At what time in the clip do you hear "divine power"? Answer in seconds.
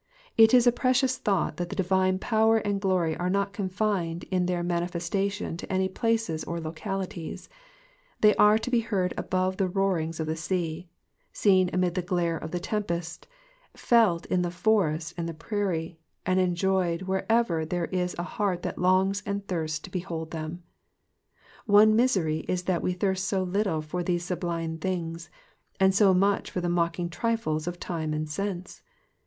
1.75-2.57